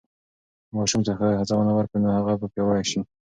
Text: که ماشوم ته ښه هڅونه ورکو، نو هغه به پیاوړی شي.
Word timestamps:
که 0.65 0.69
ماشوم 0.75 1.01
ته 1.07 1.11
ښه 1.17 1.27
هڅونه 1.39 1.71
ورکو، 1.75 1.95
نو 2.03 2.09
هغه 2.17 2.33
به 2.39 2.45
پیاوړی 2.53 2.85
شي. 2.91 2.99